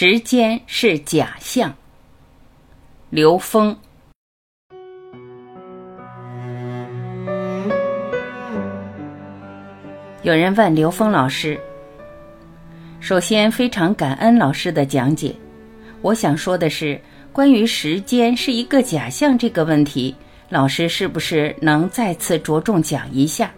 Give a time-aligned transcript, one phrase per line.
[0.00, 1.74] 时间是假象。
[3.10, 3.76] 刘峰。
[10.22, 11.60] 有人问刘峰老师
[13.02, 15.34] ：“首先，非常感恩老师的讲解。
[16.00, 17.00] 我想说的是，
[17.32, 20.14] 关于时间是一个假象这个问题，
[20.48, 23.50] 老师是不是能再次着重讲一下？”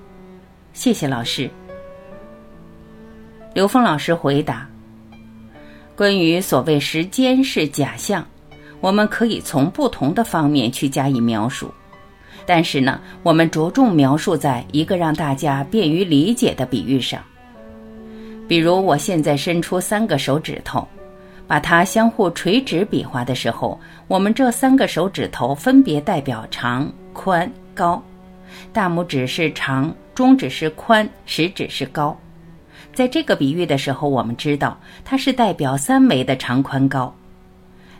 [0.72, 1.50] 谢谢老师。
[3.52, 4.69] 刘峰老师回答。
[6.00, 8.26] 关于所谓时间是假象，
[8.80, 11.70] 我们可以从不同的方面去加以描述，
[12.46, 17.20] 但是呢，我们着重描述在一个让大家便于理解的比喻上。
[18.48, 20.88] 比如，我现在伸出三个手指头，
[21.46, 28.02] 把它相互垂直比划的时候，我们这三个手指头分别代表长、宽、高，
[28.72, 32.18] 大拇指是长，中指是宽，食指是高。
[32.92, 37.14] 在这个比喻的时候，我们知道它是代表三维的长宽高。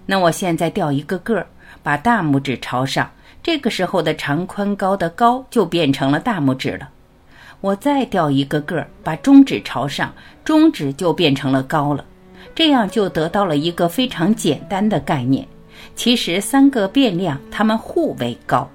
[0.07, 1.47] 那我现在调一个个儿，
[1.83, 3.11] 把大拇指朝上，
[3.43, 6.89] 这个时候的长宽高的高就变成了大拇指了。
[7.61, 10.13] 我再调一个个儿，把中指朝上，
[10.45, 12.05] 中指就变成了高了。
[12.55, 15.47] 这样就得到了一个非常简单的概念：
[15.95, 18.69] 其实三个变量它们互为高。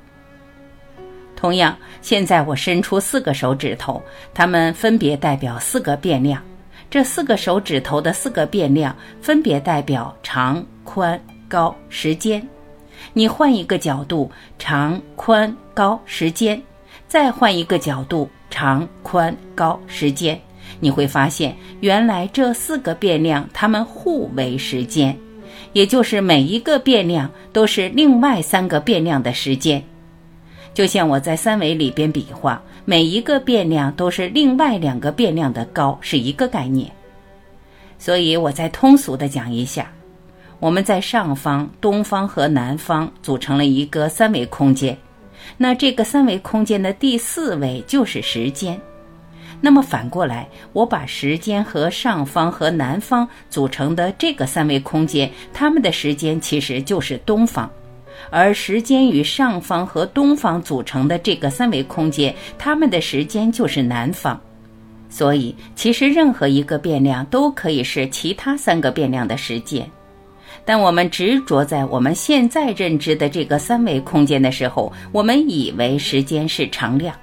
[1.46, 4.02] 同样，现在我伸出四个手指头，
[4.34, 6.42] 它们分别代表四个变量。
[6.90, 12.42] 这四个手指头的四个变量分别代表长、宽、高、时间。
[13.14, 16.60] 你换一个角度，长、宽、高、时间，
[17.08, 20.42] 再换一个角度，长、宽、高、时间，
[20.80, 25.16] 你会发现，原来这四个变量它们互为时间，
[25.74, 29.84] 也就是每一个变量都是另外三个变量的时间。
[30.76, 36.92] 就像我在三维里边比划，每一个变量都是另外两个变量的高，是一个概念。
[37.98, 39.90] 所以，我再通俗的讲一下，
[40.60, 44.96] 我们在上方、东方和南方组成了一个三维空间，
[45.56, 48.78] 那这个三维空间的第四维就是时间。
[49.62, 57.72] 那么反过来，我把时间和上方和南方组成的这个三维空间，它们的时间其实就是东方。
[58.30, 64.40] 而时间与上方和东方组成的这个三维空间，它们的时间就是南方。
[65.10, 69.90] 所以，其实任何一个变量都可以是其他三个变量的时间。
[70.66, 77.16] 但我们执着在我们现在认知的这个三维空间的时候，我们以为时间是常量，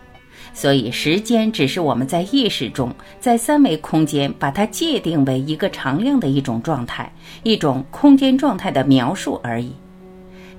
[0.54, 9.72] 所以时间只是我们在意识中在三维空间把它界定为一个常量的一种状态，一种空间状态的描述而已。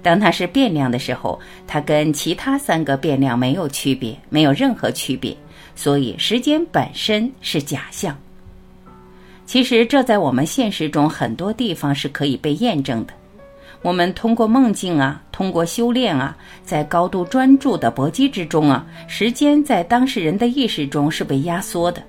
[0.04, 5.36] 当它是变量的时候，它跟其他三个变量没有区别，没有任何区别，
[5.76, 8.16] 所以时间本身是假象。
[9.46, 13.14] 其实这在我们现实中很多地方是可以被验证的。
[13.82, 22.02] 我们通过梦境啊，通过修炼啊，在高度专注的搏击之中啊，时间在当事人的意识中是被压缩的。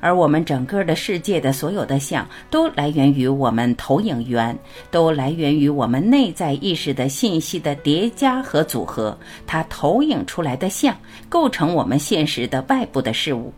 [0.00, 4.56] 而我们整个的世界的所有的像，都来源于我们投影源，
[4.90, 9.16] 都来源于我们内在意识的信息的叠加和组合。
[9.46, 10.96] 它投影出来的像，
[11.28, 13.52] 构成我们现实的外部的事物。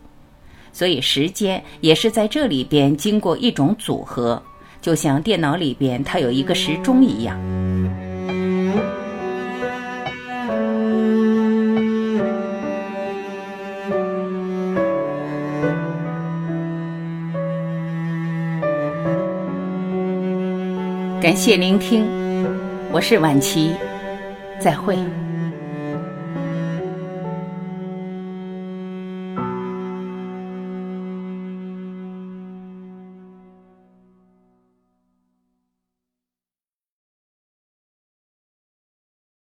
[0.72, 4.40] 所以，时间也是在这里边经过一种组合，
[4.80, 7.38] 就像电脑里边它有一个时钟一样。
[21.20, 22.06] 感谢聆听，
[22.90, 23.72] 我是婉琪，
[24.58, 24.96] 再会。